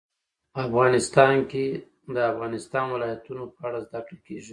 افغانستان 0.65 1.35
کې 1.51 1.65
د 1.77 1.79
د 2.13 2.17
افغانستان 2.31 2.83
ولايتونه 2.89 3.43
په 3.55 3.61
اړه 3.67 3.79
زده 3.87 3.99
کړه 4.07 4.17
کېږي. 4.25 4.49